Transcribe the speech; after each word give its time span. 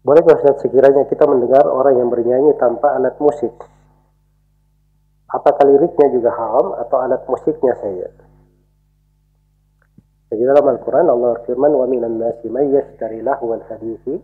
Boleh 0.00 0.24
Ustaz 0.24 0.64
sekiranya 0.64 1.04
kita 1.12 1.28
mendengar 1.28 1.68
orang 1.68 2.00
yang 2.00 2.08
bernyanyi 2.08 2.56
tanpa 2.56 2.96
alat 2.96 3.20
musik? 3.20 3.52
Apakah 5.28 5.68
liriknya 5.68 6.08
juga 6.08 6.32
haram 6.32 6.72
atau 6.80 6.96
alat 7.04 7.20
musiknya 7.28 7.76
saya? 7.76 8.08
Jadi 10.32 10.42
dalam 10.46 10.64
Al-Quran 10.72 11.04
Allah 11.04 11.44
firman 11.44 11.76
wa 11.76 11.84
minan 11.84 12.16
nasi 12.16 12.48
may 12.48 12.72
yashtari 12.72 13.20
lahwal 13.20 13.60
hadithi 13.68 14.16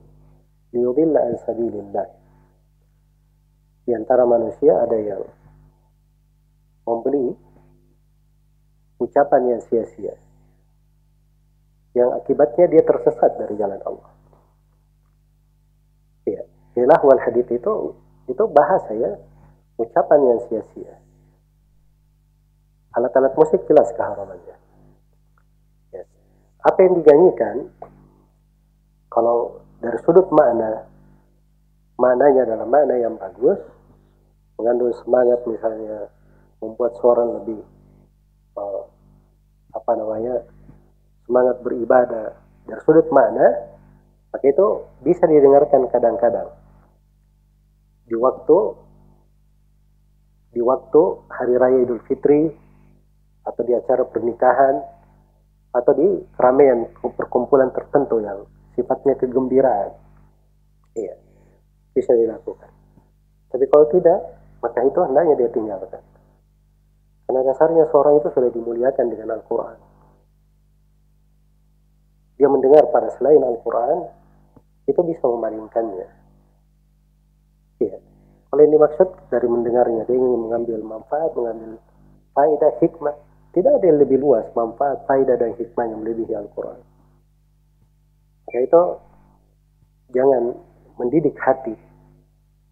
liyudilla 0.73 1.29
an 1.29 1.35
sabilillah. 1.45 2.09
Di 3.85 3.93
antara 3.93 4.25
manusia 4.25 4.81
ada 4.81 4.97
yang 4.97 5.29
membeli 6.89 7.37
ucapan 8.97 9.43
yang 9.45 9.61
sia-sia. 9.69 10.17
Yang 11.93 12.11
akibatnya 12.25 12.65
dia 12.73 12.83
tersesat 12.83 13.37
dari 13.37 13.55
jalan 13.61 13.83
Allah. 13.85 14.16
Ya, 16.77 16.85
ilah 16.85 17.01
wal 17.01 17.21
hadith 17.25 17.49
itu 17.49 17.97
itu 18.29 18.45
bahasa 18.53 18.93
ya, 18.93 19.17
ucapan 19.81 20.21
yang 20.29 20.41
sia-sia. 20.45 21.01
Alat-alat 22.93 23.33
musik 23.33 23.65
jelas 23.65 23.89
keharamannya. 23.97 24.57
Yes. 25.97 26.09
Apa 26.61 26.79
yang 26.85 27.01
dinyanyikan, 27.01 27.73
kalau 29.09 29.65
dari 29.81 29.97
sudut 30.05 30.29
makna, 30.29 30.85
maknanya 31.97 32.45
adalah 32.45 32.69
makna 32.69 32.95
yang 33.01 33.17
bagus, 33.17 33.61
mengandung 34.61 34.93
semangat 35.01 35.41
misalnya 35.49 36.09
membuat 36.61 36.97
suara 37.01 37.25
lebih 37.41 37.61
uh, 38.57 38.85
apa 39.77 39.93
namanya 39.97 40.45
semangat 41.29 41.57
beribadah 41.61 42.33
dari 42.65 42.81
sudut 42.85 43.09
makna 43.13 43.45
maka 44.33 44.45
itu 44.49 44.67
bisa 45.05 45.29
didengarkan 45.29 45.89
kadang-kadang 45.93 46.49
di 48.07 48.15
waktu 48.15 48.59
di 50.57 50.61
waktu 50.65 51.03
hari 51.29 51.55
raya 51.61 51.79
Idul 51.85 52.01
Fitri 52.09 52.49
atau 53.45 53.63
di 53.63 53.77
acara 53.77 54.09
pernikahan 54.09 54.75
atau 55.75 55.93
di 55.93 56.09
keramaian 56.39 56.89
perkumpulan 57.03 57.69
tertentu 57.75 58.23
yang 58.25 58.47
sifatnya 58.73 59.19
kegembiraan 59.21 59.93
iya 60.97 61.15
bisa 61.93 62.17
dilakukan 62.17 62.71
tapi 63.53 63.65
kalau 63.69 63.87
tidak 63.93 64.37
maka 64.67 64.83
itu 64.83 64.99
hendaknya 64.99 65.35
dia 65.39 65.51
tinggalkan. 65.55 66.03
Karena 67.27 67.41
dasarnya 67.47 67.85
seorang 67.91 68.19
itu 68.23 68.29
sudah 68.35 68.51
dimuliakan 68.51 69.07
dengan 69.11 69.39
Al-Quran. 69.39 69.79
Dia 72.37 72.49
mendengar 72.51 72.91
pada 72.91 73.11
selain 73.15 73.43
Al-Quran, 73.43 74.11
itu 74.87 75.01
bisa 75.07 75.25
memalingkannya. 75.27 76.26
Ya. 77.83 77.97
Kalau 78.49 78.61
yang 78.63 78.73
dimaksud 78.73 79.09
dari 79.29 79.49
mendengarnya, 79.51 80.03
dia 80.09 80.17
ingin 80.17 80.41
mengambil 80.49 80.79
manfaat, 80.81 81.31
mengambil 81.37 81.77
faedah 82.33 82.73
hikmah. 82.81 83.17
Tidak 83.53 83.73
ada 83.73 83.85
yang 83.85 84.01
lebih 84.01 84.21
luas 84.21 84.45
manfaat, 84.53 85.05
faedah 85.09 85.37
dan 85.37 85.53
hikmah 85.57 85.85
yang 85.89 86.01
melebihi 86.05 86.33
Al-Quran. 86.37 86.81
Maka 88.47 88.59
itu 88.63 88.83
jangan 90.15 90.55
mendidik 90.97 91.37
hati 91.43 91.75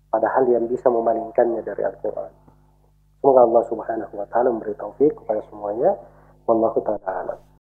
pada 0.08 0.30
hal 0.30 0.46
yang 0.46 0.70
bisa 0.70 0.86
memalingkannya 0.86 1.60
dari 1.66 1.82
Al-Quran. 1.82 2.30
Semoga 3.18 3.40
Allah 3.44 3.62
Subhanahu 3.66 4.14
wa 4.14 4.26
taala 4.28 4.48
memberi 4.52 4.76
taufik 4.78 5.16
kepada 5.16 5.42
semuanya. 5.50 5.96
Wallahu 6.46 6.78
taala 6.84 7.10
alam. 7.24 7.40